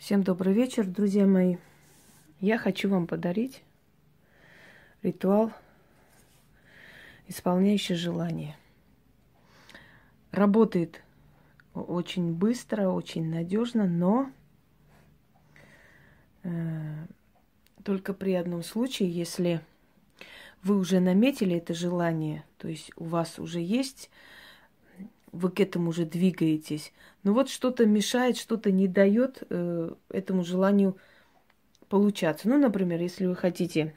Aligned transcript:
Всем 0.00 0.22
добрый 0.22 0.54
вечер, 0.54 0.86
друзья 0.86 1.26
мои. 1.26 1.58
Я 2.40 2.56
хочу 2.56 2.88
вам 2.88 3.06
подарить 3.06 3.62
ритуал, 5.02 5.52
исполняющий 7.28 7.96
желание. 7.96 8.56
Работает 10.30 11.02
очень 11.74 12.32
быстро, 12.32 12.88
очень 12.88 13.28
надежно, 13.28 13.84
но 13.86 14.30
э, 16.44 17.06
только 17.84 18.14
при 18.14 18.32
одном 18.32 18.62
случае, 18.62 19.10
если 19.10 19.60
вы 20.62 20.78
уже 20.78 20.98
наметили 21.00 21.56
это 21.58 21.74
желание, 21.74 22.42
то 22.56 22.68
есть 22.68 22.90
у 22.96 23.04
вас 23.04 23.38
уже 23.38 23.60
есть 23.60 24.08
вы 25.32 25.50
к 25.50 25.60
этому 25.60 25.90
уже 25.90 26.04
двигаетесь. 26.04 26.92
Но 27.22 27.34
вот 27.34 27.48
что-то 27.50 27.86
мешает, 27.86 28.36
что-то 28.36 28.70
не 28.70 28.88
дает 28.88 29.42
э, 29.50 29.92
этому 30.08 30.42
желанию 30.42 30.96
получаться. 31.88 32.48
Ну, 32.48 32.58
например, 32.58 33.00
если 33.00 33.26
вы 33.26 33.36
хотите 33.36 33.94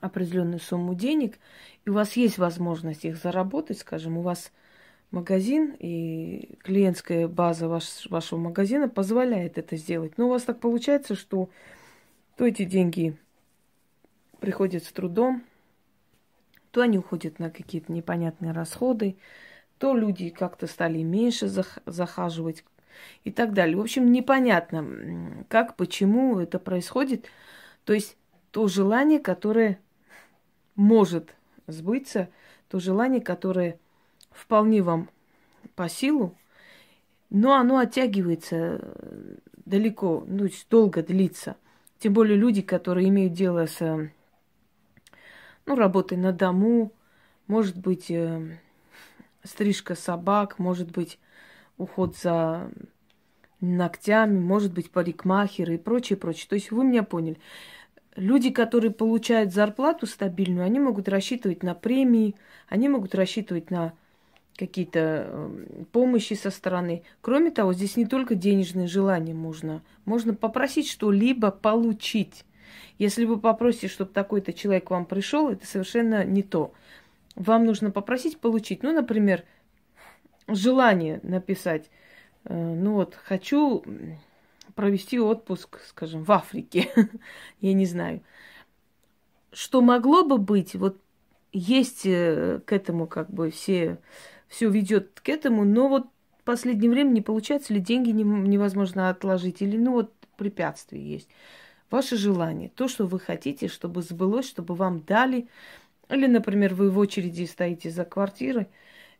определенную 0.00 0.60
сумму 0.60 0.94
денег, 0.94 1.38
и 1.84 1.90
у 1.90 1.94
вас 1.94 2.16
есть 2.16 2.38
возможность 2.38 3.04
их 3.04 3.16
заработать, 3.16 3.78
скажем, 3.78 4.18
у 4.18 4.22
вас 4.22 4.52
магазин 5.10 5.74
и 5.78 6.56
клиентская 6.62 7.28
база 7.28 7.68
ваш, 7.68 8.06
вашего 8.10 8.38
магазина 8.38 8.88
позволяет 8.88 9.58
это 9.58 9.76
сделать. 9.76 10.18
Но 10.18 10.26
у 10.26 10.30
вас 10.30 10.42
так 10.42 10.60
получается, 10.60 11.14
что 11.14 11.50
то 12.36 12.46
эти 12.46 12.64
деньги 12.64 13.16
приходят 14.40 14.84
с 14.84 14.92
трудом, 14.92 15.42
то 16.70 16.82
они 16.82 16.98
уходят 16.98 17.38
на 17.38 17.50
какие-то 17.50 17.92
непонятные 17.92 18.52
расходы, 18.52 19.16
то 19.78 19.96
люди 19.96 20.30
как-то 20.30 20.66
стали 20.66 21.02
меньше 21.02 21.48
захаживать 21.86 22.64
и 23.24 23.30
так 23.30 23.52
далее. 23.52 23.76
В 23.76 23.80
общем, 23.80 24.10
непонятно, 24.10 25.44
как, 25.48 25.76
почему 25.76 26.38
это 26.38 26.58
происходит. 26.58 27.26
То 27.84 27.92
есть 27.92 28.16
то 28.50 28.66
желание, 28.66 29.20
которое 29.20 29.78
может 30.74 31.34
сбыться, 31.66 32.28
то 32.68 32.78
желание, 32.80 33.20
которое 33.20 33.78
вполне 34.30 34.82
вам 34.82 35.10
по 35.74 35.88
силу, 35.88 36.36
но 37.30 37.54
оно 37.54 37.78
оттягивается 37.78 38.80
далеко, 39.64 40.24
ну, 40.26 40.48
долго 40.70 41.02
длится. 41.02 41.56
Тем 41.98 42.14
более 42.14 42.36
люди, 42.36 42.62
которые 42.62 43.08
имеют 43.08 43.32
дело 43.32 43.66
с 43.66 44.10
ну, 45.66 45.74
работой 45.74 46.16
на 46.16 46.32
дому, 46.32 46.92
может 47.46 47.76
быть, 47.76 48.10
э, 48.10 48.58
стрижка 49.44 49.94
собак, 49.94 50.58
может 50.58 50.90
быть, 50.90 51.18
уход 51.76 52.16
за 52.16 52.70
ногтями, 53.60 54.38
может 54.38 54.72
быть, 54.72 54.90
парикмахеры 54.90 55.74
и 55.74 55.78
прочее, 55.78 56.16
прочее. 56.16 56.46
То 56.48 56.54
есть 56.54 56.70
вы 56.70 56.84
меня 56.84 57.02
поняли. 57.02 57.38
Люди, 58.16 58.50
которые 58.50 58.90
получают 58.90 59.52
зарплату 59.52 60.06
стабильную, 60.06 60.64
они 60.64 60.80
могут 60.80 61.08
рассчитывать 61.08 61.62
на 61.62 61.74
премии, 61.74 62.34
они 62.68 62.88
могут 62.88 63.14
рассчитывать 63.14 63.70
на 63.70 63.92
какие-то 64.56 64.98
эм, 64.98 65.86
помощи 65.92 66.34
со 66.34 66.50
стороны. 66.50 67.04
Кроме 67.20 67.52
того, 67.52 67.72
здесь 67.72 67.96
не 67.96 68.06
только 68.06 68.34
денежные 68.34 68.88
желания 68.88 69.34
можно. 69.34 69.82
Можно 70.04 70.34
попросить 70.34 70.88
что-либо 70.88 71.52
получить. 71.52 72.44
Если 72.98 73.24
вы 73.24 73.38
попросите, 73.38 73.86
чтобы 73.86 74.10
такой-то 74.12 74.52
человек 74.52 74.88
к 74.88 74.90
вам 74.90 75.04
пришел, 75.06 75.48
это 75.48 75.64
совершенно 75.64 76.24
не 76.24 76.42
то 76.42 76.72
вам 77.38 77.64
нужно 77.64 77.90
попросить 77.90 78.40
получить, 78.40 78.82
ну, 78.82 78.92
например, 78.92 79.44
желание 80.48 81.20
написать, 81.22 81.90
э, 82.44 82.54
ну 82.54 82.94
вот, 82.94 83.14
хочу 83.14 83.84
провести 84.74 85.18
отпуск, 85.18 85.80
скажем, 85.86 86.24
в 86.24 86.32
Африке, 86.32 86.90
я 87.60 87.72
не 87.72 87.86
знаю. 87.86 88.22
Что 89.52 89.80
могло 89.80 90.24
бы 90.24 90.38
быть, 90.38 90.74
вот 90.74 91.00
есть 91.52 92.02
э, 92.04 92.60
к 92.64 92.72
этому 92.72 93.06
как 93.06 93.30
бы 93.30 93.50
все, 93.50 93.98
все 94.48 94.68
ведет 94.68 95.20
к 95.20 95.28
этому, 95.28 95.64
но 95.64 95.88
вот 95.88 96.06
в 96.40 96.44
последнее 96.44 96.90
время 96.90 97.10
не 97.10 97.22
получается, 97.22 97.72
или 97.72 97.80
деньги 97.80 98.10
невозможно 98.10 99.10
отложить, 99.10 99.62
или 99.62 99.76
ну 99.76 99.92
вот 99.92 100.12
препятствия 100.36 101.00
есть. 101.00 101.28
Ваше 101.90 102.16
желание, 102.16 102.68
то, 102.68 102.86
что 102.86 103.06
вы 103.06 103.18
хотите, 103.18 103.68
чтобы 103.68 104.02
сбылось, 104.02 104.46
чтобы 104.46 104.74
вам 104.74 105.00
дали, 105.00 105.48
или, 106.08 106.26
например, 106.26 106.74
вы 106.74 106.90
в 106.90 106.98
очереди 106.98 107.44
стоите 107.44 107.90
за 107.90 108.04
квартирой, 108.04 108.68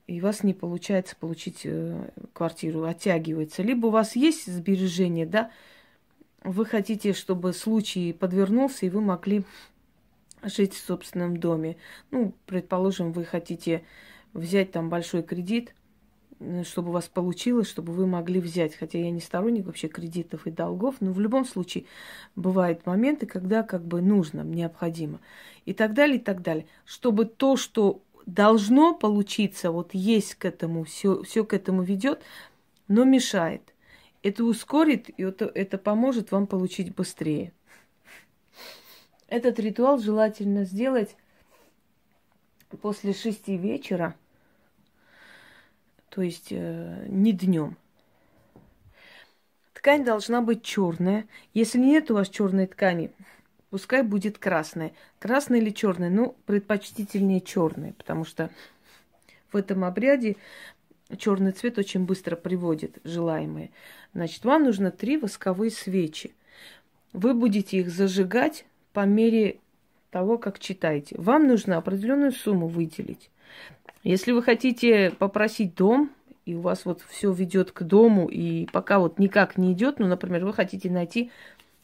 и 0.07 0.21
у 0.21 0.25
вас 0.25 0.43
не 0.43 0.55
получается 0.55 1.17
получить 1.17 1.63
э, 1.65 2.11
квартиру, 2.33 2.85
оттягивается. 2.85 3.63
Либо 3.63 3.87
у 3.87 3.91
вас 3.91 4.17
есть 4.17 4.51
сбережения, 4.51 5.27
да, 5.27 5.51
вы 6.43 6.65
хотите, 6.65 7.13
чтобы 7.13 7.53
случай 7.53 8.13
подвернулся, 8.13 8.87
и 8.87 8.91
вы 8.91 9.01
могли 9.01 9.45
жить 10.43 10.73
в 10.73 10.85
собственном 10.85 11.37
доме. 11.37 11.77
Ну, 12.11 12.33
предположим, 12.47 13.13
вы 13.13 13.25
хотите 13.25 13.85
взять 14.33 14.73
там 14.73 14.89
большой 14.89 15.23
кредит, 15.23 15.75
чтобы 16.65 16.91
у 16.91 16.93
вас 16.93 17.09
получилось, 17.09 17.69
чтобы 17.69 17.93
вы 17.93 18.07
могли 18.07 18.41
взять. 18.41 18.75
Хотя 18.75 18.99
я 18.99 19.11
не 19.11 19.21
сторонник 19.21 19.67
вообще 19.67 19.89
кредитов 19.89 20.47
и 20.47 20.51
долгов, 20.51 20.97
но 21.01 21.13
в 21.13 21.21
любом 21.21 21.45
случае 21.45 21.85
бывают 22.37 22.87
моменты, 22.87 23.27
когда 23.27 23.63
как 23.63 23.85
бы 23.85 24.01
нужно, 24.01 24.43
необходимо. 24.43 25.21
И 25.65 25.75
так 25.75 25.95
далее, 25.95 26.17
и 26.17 26.21
так 26.21 26.43
далее. 26.43 26.67
Чтобы 26.85 27.25
то, 27.25 27.57
что 27.57 28.03
должно 28.27 28.95
получиться, 28.95 29.71
вот 29.71 29.95
есть 29.95 30.35
к 30.37 30.45
этому, 30.45 30.85
все, 30.85 31.23
все 31.23 31.45
к 31.45 31.53
этому 31.53 31.83
ведет, 31.83 32.23
но 32.87 33.05
мешает. 33.05 33.75
Это 34.23 34.45
ускорит, 34.45 35.09
и 35.09 35.23
это, 35.23 35.47
это 35.47 35.79
поможет 35.79 36.33
вам 36.33 36.47
получить 36.47 36.95
быстрее. 36.95 37.53
Этот 39.29 39.59
ритуал 39.59 39.99
желательно 39.99 40.65
сделать 40.65 41.17
после 42.81 43.13
шести 43.13 43.57
вечера– 43.57 44.15
то 46.11 46.23
есть 46.23 46.49
э, 46.51 47.07
не 47.09 47.33
днем. 47.33 47.77
Ткань 49.73 50.05
должна 50.05 50.43
быть 50.43 50.63
черная. 50.63 51.27
Если 51.55 51.79
нет 51.79 52.11
у 52.11 52.15
вас 52.15 52.29
черной 52.29 52.67
ткани, 52.67 53.13
пускай 53.71 54.03
будет 54.03 54.39
красная. 54.39 54.93
Красная 55.19 55.61
или 55.61 55.71
черная, 55.71 56.11
ну, 56.11 56.35
предпочтительнее 56.47 57.41
черная, 57.41 57.93
потому 57.93 58.25
что 58.25 58.51
в 59.53 59.57
этом 59.57 59.85
обряде 59.85 60.37
черный 61.17 61.53
цвет 61.53 61.79
очень 61.79 62.05
быстро 62.05 62.37
приводит 62.37 62.99
желаемое. 63.05 63.71
Значит, 64.15 64.45
вам 64.45 64.65
нужно 64.65 64.91
три 64.91 65.17
восковые 65.17 65.71
свечи. 65.71 66.35
Вы 67.13 67.35
будете 67.35 67.79
их 67.79 67.91
зажигать 67.91 68.65
по 68.93 69.07
мере 69.07 69.61
того, 70.11 70.39
как 70.39 70.59
читаете. 70.59 71.17
Вам 71.19 71.47
нужно 71.47 71.77
определенную 71.77 72.33
сумму 72.33 72.67
выделить. 72.67 73.31
Если 74.05 74.33
вы 74.33 74.43
хотите 74.43 75.11
попросить 75.11 75.75
дом, 75.75 76.11
и 76.45 76.55
у 76.55 76.61
вас 76.61 76.85
вот 76.85 77.03
все 77.09 77.33
ведет 77.33 77.73
к 77.73 77.83
дому, 77.83 78.29
и 78.29 78.67
пока 78.73 78.99
вот 78.99 79.19
никак 79.19 79.59
не 79.59 79.73
идет, 79.73 79.99
ну, 79.99 80.07
например, 80.07 80.45
вы 80.45 80.53
хотите 80.53 80.91
найти 80.91 81.31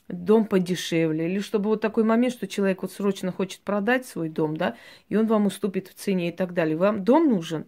дом 0.08 0.46
подешевле, 0.46 1.30
или 1.30 1.40
чтобы 1.40 1.70
вот 1.70 1.80
такой 1.80 2.04
момент, 2.04 2.32
что 2.32 2.46
человек 2.46 2.82
вот 2.82 2.92
срочно 2.92 3.32
хочет 3.32 3.60
продать 3.60 4.06
свой 4.06 4.28
дом, 4.28 4.56
да, 4.56 4.76
и 5.08 5.16
он 5.16 5.26
вам 5.26 5.46
уступит 5.46 5.88
в 5.88 5.94
цене 5.94 6.28
и 6.28 6.32
так 6.32 6.54
далее. 6.54 6.76
Вам 6.76 7.04
дом 7.04 7.28
нужен, 7.28 7.66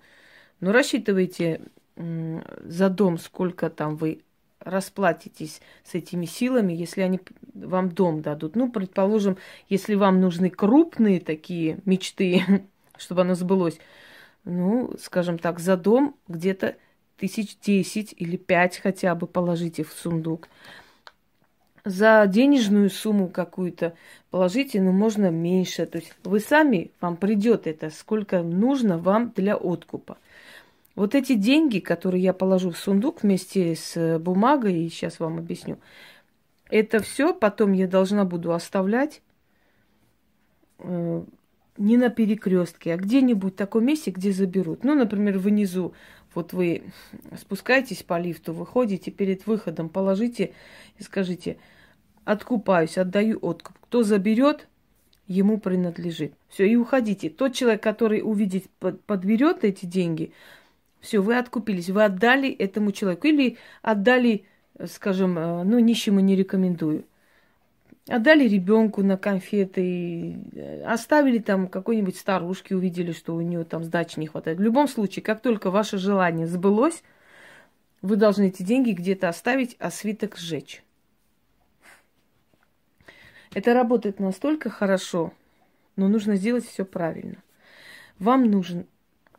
но 0.60 0.72
рассчитывайте 0.72 1.60
за 1.96 2.90
дом, 2.90 3.18
сколько 3.18 3.70
там 3.70 3.96
вы 3.96 4.20
расплатитесь 4.60 5.60
с 5.84 5.94
этими 5.94 6.26
силами, 6.26 6.72
если 6.72 7.00
они 7.00 7.20
вам 7.54 7.90
дом 7.90 8.20
дадут. 8.20 8.56
Ну, 8.56 8.70
предположим, 8.70 9.38
если 9.68 9.94
вам 9.94 10.20
нужны 10.20 10.50
крупные 10.50 11.20
такие 11.20 11.78
мечты, 11.84 12.42
чтобы 12.98 13.22
оно 13.22 13.34
сбылось, 13.34 13.78
ну, 14.46 14.94
скажем 14.98 15.38
так, 15.38 15.58
за 15.58 15.76
дом 15.76 16.16
где-то 16.28 16.76
тысяч 17.18 17.58
десять 17.58 18.14
или 18.16 18.36
пять 18.36 18.78
хотя 18.78 19.14
бы 19.14 19.26
положите 19.26 19.84
в 19.84 19.92
сундук. 19.92 20.48
За 21.84 22.26
денежную 22.26 22.90
сумму 22.90 23.28
какую-то 23.28 23.94
положите, 24.30 24.80
но 24.80 24.92
можно 24.92 25.30
меньше. 25.30 25.86
То 25.86 25.98
есть 25.98 26.12
вы 26.24 26.40
сами, 26.40 26.90
вам 27.00 27.16
придет 27.16 27.66
это, 27.66 27.90
сколько 27.90 28.42
нужно 28.42 28.98
вам 28.98 29.32
для 29.36 29.56
откупа. 29.56 30.16
Вот 30.94 31.14
эти 31.14 31.34
деньги, 31.34 31.78
которые 31.78 32.22
я 32.22 32.32
положу 32.32 32.70
в 32.70 32.78
сундук 32.78 33.22
вместе 33.22 33.76
с 33.76 34.18
бумагой, 34.18 34.84
и 34.84 34.88
сейчас 34.88 35.20
вам 35.20 35.38
объясню, 35.38 35.78
это 36.70 37.00
все 37.00 37.34
потом 37.34 37.72
я 37.72 37.86
должна 37.86 38.24
буду 38.24 38.52
оставлять 38.52 39.22
э, 40.78 41.22
не 41.78 41.96
на 41.96 42.10
перекрестке, 42.10 42.94
а 42.94 42.96
где-нибудь 42.96 43.54
в 43.54 43.56
таком 43.56 43.84
месте, 43.84 44.10
где 44.10 44.32
заберут. 44.32 44.84
Ну, 44.84 44.94
например, 44.94 45.38
внизу, 45.38 45.94
вот 46.34 46.52
вы 46.52 46.84
спускаетесь 47.38 48.02
по 48.02 48.18
лифту, 48.18 48.52
выходите, 48.52 49.10
перед 49.10 49.46
выходом 49.46 49.88
положите 49.88 50.52
и 50.98 51.02
скажите, 51.02 51.58
откупаюсь, 52.24 52.98
отдаю 52.98 53.38
откуп. 53.40 53.76
Кто 53.80 54.02
заберет, 54.02 54.68
ему 55.26 55.58
принадлежит. 55.58 56.34
Все, 56.48 56.66
и 56.66 56.76
уходите. 56.76 57.30
Тот 57.30 57.54
человек, 57.54 57.82
который 57.82 58.20
увидит, 58.22 58.68
подберет 59.06 59.64
эти 59.64 59.86
деньги, 59.86 60.32
все, 61.00 61.20
вы 61.20 61.36
откупились, 61.36 61.90
вы 61.90 62.04
отдали 62.04 62.50
этому 62.50 62.92
человеку 62.92 63.26
или 63.28 63.58
отдали 63.82 64.44
скажем, 64.84 65.38
э, 65.38 65.62
ну, 65.64 65.78
нищему 65.78 66.20
не 66.20 66.36
рекомендую. 66.36 67.04
Отдали 68.08 68.46
ребенку 68.46 69.02
на 69.02 69.16
конфеты, 69.16 70.36
э, 70.52 70.84
оставили 70.84 71.38
там 71.38 71.66
какой-нибудь 71.66 72.16
старушки, 72.16 72.72
увидели, 72.72 73.10
что 73.10 73.34
у 73.34 73.40
нее 73.40 73.64
там 73.64 73.82
сдачи 73.82 74.20
не 74.20 74.28
хватает. 74.28 74.58
В 74.58 74.62
любом 74.62 74.86
случае, 74.86 75.24
как 75.24 75.40
только 75.40 75.72
ваше 75.72 75.98
желание 75.98 76.46
сбылось, 76.46 77.02
вы 78.02 78.14
должны 78.14 78.48
эти 78.48 78.62
деньги 78.62 78.92
где-то 78.92 79.28
оставить, 79.28 79.74
а 79.80 79.90
свиток 79.90 80.36
сжечь. 80.36 80.84
Это 83.54 83.74
работает 83.74 84.20
настолько 84.20 84.70
хорошо, 84.70 85.32
но 85.96 86.06
нужно 86.06 86.36
сделать 86.36 86.64
все 86.64 86.84
правильно. 86.84 87.42
Вам 88.20 88.48
нужен, 88.48 88.86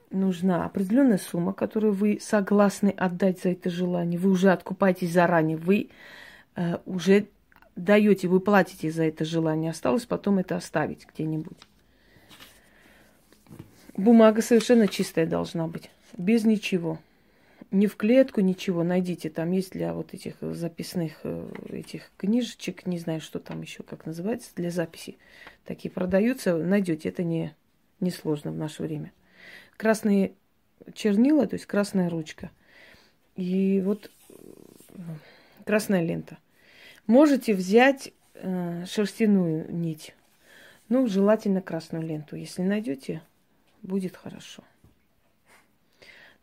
нужна 0.09 0.65
определенная 0.65 1.19
сумма, 1.19 1.53
которую 1.53 1.93
вы 1.93 2.19
согласны 2.19 2.89
отдать 2.89 3.41
за 3.41 3.49
это 3.49 3.69
желание. 3.69 4.19
Вы 4.19 4.31
уже 4.31 4.51
откупаетесь 4.51 5.13
заранее, 5.13 5.55
вы 5.55 5.89
э, 6.55 6.79
уже 6.85 7.27
даете, 7.77 8.27
вы 8.27 8.39
платите 8.39 8.91
за 8.91 9.03
это 9.03 9.23
желание. 9.23 9.71
Осталось 9.71 10.05
потом 10.05 10.39
это 10.39 10.55
оставить 10.57 11.07
где-нибудь. 11.07 11.57
Бумага 13.95 14.41
совершенно 14.41 14.87
чистая 14.87 15.25
должна 15.25 15.67
быть, 15.67 15.89
без 16.17 16.43
ничего. 16.43 16.99
Ни 17.71 17.87
в 17.87 17.95
клетку, 17.95 18.41
ничего. 18.41 18.83
Найдите, 18.83 19.29
там 19.29 19.51
есть 19.51 19.71
для 19.71 19.93
вот 19.93 20.13
этих 20.13 20.35
записных 20.41 21.19
э, 21.23 21.49
этих 21.69 22.11
книжечек, 22.17 22.85
не 22.85 22.97
знаю, 22.97 23.19
что 23.19 23.39
там 23.39 23.61
еще, 23.61 23.83
как 23.83 24.05
называется, 24.05 24.51
для 24.55 24.71
записи. 24.71 25.17
Такие 25.65 25.91
продаются, 25.91 26.55
найдете, 26.55 27.09
это 27.09 27.23
не, 27.23 27.53
не 27.99 28.11
сложно 28.11 28.51
в 28.51 28.57
наше 28.57 28.83
время. 28.83 29.11
Красные 29.75 30.33
чернила, 30.93 31.45
то 31.45 31.55
есть 31.55 31.65
красная 31.65 32.09
ручка. 32.09 32.51
И 33.35 33.81
вот 33.83 34.09
э, 34.29 34.33
красная 35.65 36.03
лента. 36.03 36.37
Можете 37.07 37.53
взять 37.53 38.11
э, 38.33 38.85
шерстяную 38.85 39.73
нить. 39.73 40.13
Ну, 40.89 41.07
желательно 41.07 41.61
красную 41.61 42.05
ленту. 42.05 42.35
Если 42.35 42.61
найдете, 42.61 43.21
будет 43.81 44.17
хорошо. 44.17 44.63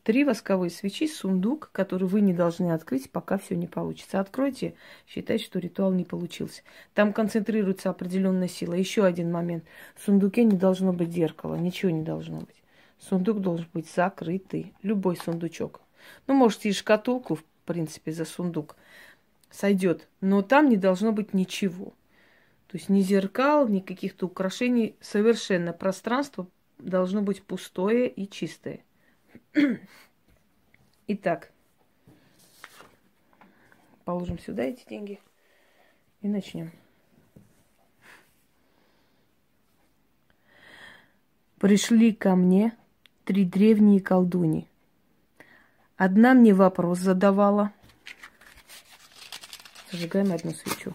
Три 0.05 0.25
восковые 0.25 0.71
свечи, 0.71 1.07
сундук, 1.07 1.71
который 1.73 2.09
вы 2.09 2.23
не 2.23 2.33
должны 2.35 2.73
открыть, 2.73 3.11
пока 3.11 3.39
все 3.39 3.57
не 3.57 3.67
получится. 3.67 4.21
Откройте, 4.21 4.75
считайте, 5.07 5.45
что 5.45 5.59
ритуал 5.59 5.93
не 5.93 6.05
получился. 6.05 6.63
Там 6.95 7.13
концентрируется 7.13 7.91
определенная 7.91 8.49
сила. 8.49 8.75
Еще 8.75 9.05
один 9.05 9.33
момент. 9.33 9.65
В 9.95 10.05
сундуке 10.05 10.45
не 10.45 10.57
должно 10.57 10.93
быть 10.93 11.11
зеркала, 11.11 11.57
ничего 11.57 11.91
не 11.91 12.03
должно 12.03 12.41
быть. 12.41 12.63
Сундук 12.99 13.41
должен 13.41 13.67
быть 13.73 13.91
закрытый. 13.91 14.75
Любой 14.83 15.17
сундучок. 15.17 15.81
Ну, 16.27 16.35
можете 16.35 16.71
и 16.71 16.73
шкатулку, 16.73 17.37
в 17.37 17.45
принципе, 17.65 18.13
за 18.13 18.25
сундук 18.27 18.77
сойдет. 19.55 20.09
Но 20.21 20.43
там 20.43 20.69
не 20.69 20.77
должно 20.77 21.13
быть 21.13 21.33
ничего. 21.33 21.95
То 22.67 22.77
есть 22.77 22.89
ни 22.89 23.01
зеркал, 23.01 23.69
ни 23.69 23.81
каких-то 23.81 24.27
украшений. 24.27 24.97
Совершенно 25.01 25.73
пространство 25.73 26.49
должно 26.79 27.23
быть 27.23 27.43
пустое 27.43 28.09
и 28.09 28.29
чистое. 28.29 28.81
Итак, 31.07 31.53
положим 34.05 34.39
сюда 34.39 34.65
эти 34.65 34.87
деньги 34.89 35.21
и 36.21 36.29
начнем. 36.29 36.73
Пришли 41.59 42.13
ко 42.13 42.35
мне 42.35 42.77
три 43.25 43.45
древние 43.45 44.01
колдуни. 44.01 44.67
Одна 45.97 46.35
мне 46.35 46.53
вопрос 46.53 46.99
задавала– 46.99 47.73
Зажигаем 49.95 50.33
одну 50.33 50.51
свечу. 50.51 50.93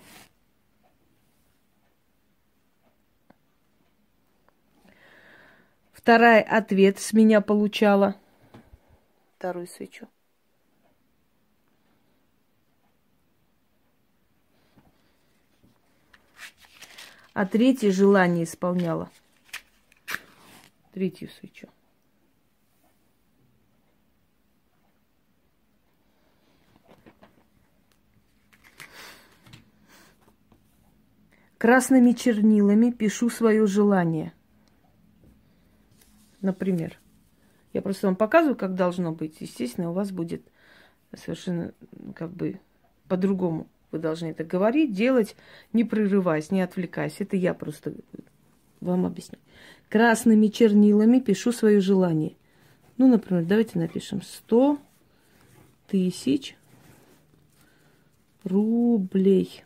Вторая 5.94 6.42
ответ 6.42 7.00
с 7.00 7.13
меня 7.13 7.40
получала. 7.40 8.18
Вторую 9.38 9.68
свечу. 9.68 10.10
А 17.31 17.45
третье 17.45 17.92
желание 17.92 18.44
исполняла. 18.44 19.10
Третью 20.92 21.30
свечу. 21.30 21.69
Красными 31.59 32.13
чернилами 32.13 32.89
пишу 32.89 33.29
свое 33.29 33.67
желание. 33.67 34.31
Например. 36.39 36.97
Я 37.73 37.81
просто 37.81 38.07
вам 38.07 38.15
показываю, 38.15 38.56
как 38.56 38.75
должно 38.75 39.11
быть. 39.11 39.41
Естественно, 39.41 39.91
у 39.91 39.94
вас 39.94 40.11
будет 40.11 40.41
совершенно 41.13 41.73
как 42.15 42.31
бы 42.31 42.61
по-другому. 43.09 43.67
Вы 43.91 44.00
должны 44.00 44.27
это 44.27 44.45
говорить, 44.45 44.94
делать, 44.94 45.35
не 45.73 45.83
прерываясь, 45.83 46.50
не 46.50 46.61
отвлекаясь. 46.61 47.17
Это 47.19 47.35
я 47.35 47.53
просто 47.53 47.94
вам 48.79 49.06
объясню. 49.06 49.38
Красными 49.89 50.47
чернилами 50.47 51.19
пишу 51.19 51.51
свое 51.51 51.81
желание. 51.81 52.38
Ну, 52.95 53.09
например, 53.09 53.44
давайте 53.44 53.79
напишем 53.79 54.21
100 54.21 54.79
тысяч 55.88 56.56
рублей. 58.45 59.65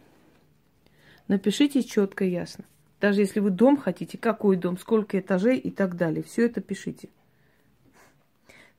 Напишите 1.27 1.83
четко 1.83 2.25
и 2.25 2.31
ясно. 2.31 2.65
Даже 2.99 3.21
если 3.21 3.39
вы 3.39 3.49
дом 3.49 3.77
хотите, 3.77 4.17
какой 4.17 4.55
дом, 4.55 4.77
сколько 4.77 5.19
этажей 5.19 5.57
и 5.57 5.71
так 5.71 5.97
далее. 5.97 6.23
Все 6.23 6.45
это 6.45 6.61
пишите. 6.61 7.09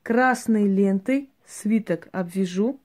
Красной 0.03 0.67
лентой 0.67 1.29
свиток 1.45 2.07
обвяжу. 2.11 2.79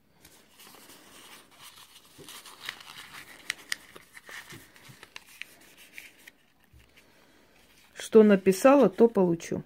Что 7.93 8.23
написала, 8.23 8.89
то 8.89 9.07
получу. 9.07 9.63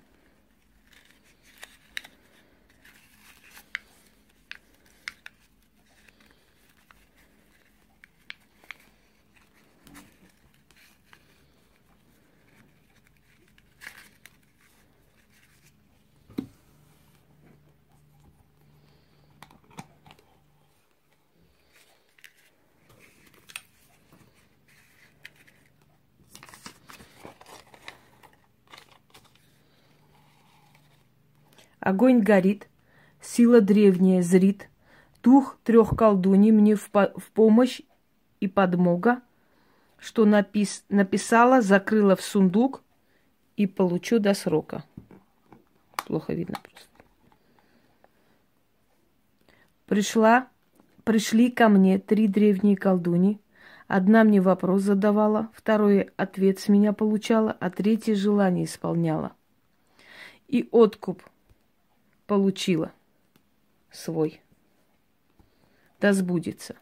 Огонь 31.85 32.21
горит, 32.21 32.67
сила 33.21 33.61
древняя 33.61 34.23
зрит, 34.23 34.71
дух 35.21 35.59
трех 35.63 35.91
колдуний 35.91 36.51
мне 36.51 36.73
в, 36.73 36.89
по- 36.89 37.13
в 37.15 37.29
помощь 37.29 37.81
и 38.39 38.47
подмога, 38.47 39.21
что 39.99 40.25
напис- 40.25 40.83
написала, 40.89 41.61
закрыла 41.61 42.15
в 42.15 42.21
сундук 42.23 42.81
и 43.55 43.67
получу 43.67 44.17
до 44.17 44.33
срока. 44.33 44.83
Плохо 46.07 46.33
видно 46.33 46.55
просто. 46.63 46.89
Пришла, 49.85 50.47
пришли 51.03 51.51
ко 51.51 51.69
мне 51.69 51.99
три 51.99 52.27
древние 52.27 52.77
колдуни. 52.77 53.39
Одна 53.87 54.23
мне 54.23 54.41
вопрос 54.41 54.81
задавала, 54.81 55.51
второй 55.53 56.09
ответ 56.17 56.57
с 56.57 56.67
меня 56.67 56.93
получала, 56.93 57.55
а 57.59 57.69
третье 57.69 58.15
желание 58.15 58.65
исполняла. 58.65 59.33
И 60.47 60.67
откуп– 60.71 61.21
получила 62.27 62.91
свой. 63.91 64.41
Да 65.99 66.13
сбудется. 66.13 66.75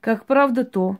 Как 0.00 0.26
правда 0.26 0.64
то, 0.64 0.98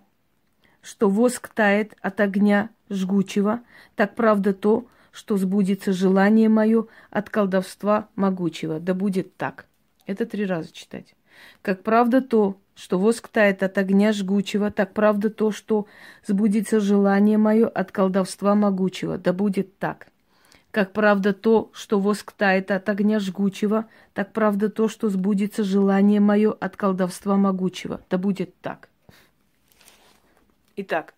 что 0.82 1.08
воск 1.08 1.48
тает 1.48 1.94
от 2.00 2.20
огня 2.20 2.70
жгучего, 2.88 3.60
так 3.94 4.14
правда 4.14 4.54
то, 4.54 4.86
что 5.12 5.36
сбудется 5.36 5.92
желание 5.92 6.48
мое 6.48 6.86
от 7.10 7.30
колдовства 7.30 8.08
могучего. 8.16 8.80
Да 8.80 8.94
будет 8.94 9.36
так. 9.36 9.66
Это 10.06 10.26
три 10.26 10.44
раза 10.46 10.72
читать. 10.72 11.14
Как 11.62 11.82
правда 11.82 12.20
то, 12.20 12.58
что 12.74 12.98
воск 12.98 13.28
тает 13.28 13.62
от 13.62 13.78
огня 13.78 14.12
жгучего, 14.12 14.70
так 14.70 14.92
правда 14.92 15.30
то, 15.30 15.50
что 15.50 15.86
сбудется 16.26 16.80
желание 16.80 17.38
мое 17.38 17.66
от 17.66 17.90
колдовства 17.90 18.54
могучего. 18.54 19.18
Да 19.18 19.32
будет 19.32 19.78
так. 19.78 20.08
Как 20.76 20.92
правда 20.92 21.32
то, 21.32 21.70
что 21.72 21.98
воск 21.98 22.32
тает 22.32 22.70
от 22.70 22.86
огня 22.90 23.18
жгучего, 23.18 23.88
так 24.12 24.34
правда 24.34 24.68
то, 24.68 24.88
что 24.88 25.08
сбудется 25.08 25.64
желание 25.64 26.20
мое 26.20 26.52
от 26.52 26.76
колдовства 26.76 27.38
могучего. 27.38 28.02
Да 28.10 28.18
будет 28.18 28.54
так. 28.60 28.90
Итак, 30.76 31.14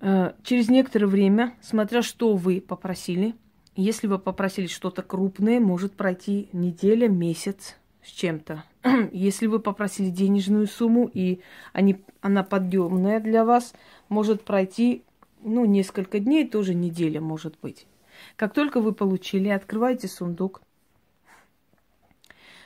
э, 0.00 0.32
через 0.44 0.68
некоторое 0.68 1.06
время, 1.06 1.54
смотря 1.60 2.00
что 2.00 2.36
вы 2.36 2.60
попросили, 2.60 3.34
если 3.74 4.06
вы 4.06 4.20
попросили 4.20 4.68
что-то 4.68 5.02
крупное, 5.02 5.58
может 5.58 5.94
пройти 5.94 6.50
неделя, 6.52 7.08
месяц 7.08 7.74
с 8.04 8.10
чем-то. 8.10 8.64
Если 9.12 9.46
вы 9.46 9.58
попросили 9.58 10.10
денежную 10.10 10.66
сумму 10.66 11.10
и 11.12 11.40
они, 11.72 12.02
она 12.20 12.42
подъемная 12.42 13.20
для 13.20 13.44
вас, 13.44 13.74
может 14.08 14.44
пройти 14.44 15.02
ну, 15.42 15.64
несколько 15.64 16.18
дней, 16.18 16.48
тоже 16.48 16.74
неделя 16.74 17.20
может 17.20 17.58
быть. 17.60 17.86
Как 18.36 18.52
только 18.52 18.80
вы 18.80 18.92
получили, 18.92 19.48
открывайте 19.48 20.08
сундук, 20.08 20.62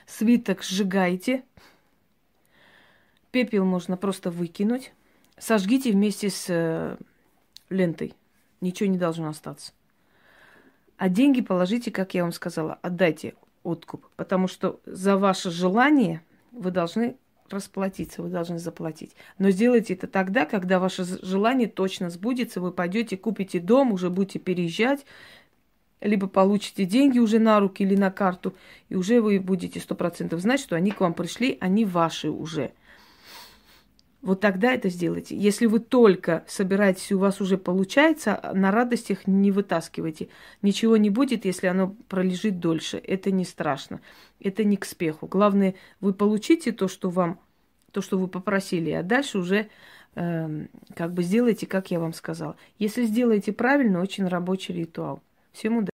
свиток 0.07 0.63
сжигайте, 0.63 1.45
Пепел 3.33 3.65
можно 3.65 3.97
просто 3.97 4.31
выкинуть. 4.31 4.93
Сожгите 5.39 5.91
вместе 5.91 6.29
с 6.29 6.47
э, 6.49 6.97
лентой. 7.71 8.15
Ничего 8.61 8.91
не 8.91 8.99
должно 8.99 9.31
остаться. 9.31 9.73
А 10.99 11.09
деньги 11.09 11.41
положите, 11.41 11.91
как 11.91 12.13
я 12.15 12.23
вам 12.23 12.33
сказала, 12.33 12.79
отдайте 12.83 13.35
откуп. 13.63 14.07
Потому 14.17 14.49
что 14.49 14.81
за 14.85 15.17
ваше 15.17 15.51
желание 15.51 16.23
вы 16.53 16.71
должны 16.71 17.17
расплатиться, 17.53 18.23
вы 18.23 18.29
должны 18.29 18.59
заплатить. 18.59 19.13
Но 19.39 19.51
сделайте 19.51 19.95
это 19.95 20.07
тогда, 20.07 20.45
когда 20.47 20.79
ваше 20.79 21.05
желание 21.05 21.69
точно 21.69 22.11
сбудется, 22.11 22.61
вы 22.61 22.73
пойдете, 22.73 23.17
купите 23.17 23.61
дом, 23.61 23.93
уже 23.93 24.11
будете 24.11 24.39
переезжать, 24.39 25.05
либо 26.01 26.27
получите 26.27 26.85
деньги 26.85 27.19
уже 27.19 27.39
на 27.39 27.61
руки 27.61 27.83
или 27.83 27.97
на 27.97 28.11
карту, 28.11 28.55
и 28.89 28.95
уже 28.95 29.21
вы 29.21 29.39
будете 29.41 29.81
сто 29.81 29.95
процентов 29.95 30.41
знать, 30.41 30.61
что 30.61 30.77
они 30.77 30.91
к 30.91 31.01
вам 31.01 31.15
пришли, 31.15 31.57
они 31.61 31.85
ваши 31.85 32.31
уже. 32.31 32.73
Вот 34.23 34.41
тогда 34.41 34.73
это 34.73 34.89
сделайте. 34.89 35.37
Если 35.37 35.67
вы 35.67 35.81
только 35.81 36.45
собираетесь, 36.47 37.11
у 37.11 37.19
вас 37.19 37.41
уже 37.41 37.59
получается, 37.59 38.53
на 38.55 38.71
радостях 38.71 39.27
не 39.27 39.51
вытаскивайте. 39.51 40.29
Ничего 40.63 40.97
не 40.97 41.11
будет, 41.11 41.45
если 41.45 41.67
оно 41.67 41.97
пролежит 42.09 42.61
дольше. 42.61 42.99
Это 42.99 43.33
не 43.33 43.45
страшно. 43.45 44.01
Это 44.39 44.63
не 44.63 44.77
к 44.77 44.85
спеху. 44.85 45.27
Главное, 45.27 45.75
вы 46.01 46.15
получите 46.15 46.71
то, 46.71 46.87
что 46.87 47.11
вам, 47.11 47.41
то, 47.91 48.01
что 48.01 48.17
вы 48.17 48.29
попросили, 48.29 48.91
а 48.91 49.03
дальше 49.03 49.39
уже 49.39 49.69
э, 50.15 50.67
как 50.95 51.13
бы 51.13 51.25
сделайте, 51.25 51.67
как 51.67 51.91
я 51.91 51.99
вам 51.99 52.13
сказала. 52.13 52.57
Если 52.79 53.03
сделаете 53.05 53.53
правильно, 53.53 54.01
очень 54.01 54.29
рабочий 54.29 54.73
ритуал. 54.73 55.21
Всем 55.51 55.79
удачи. 55.79 55.91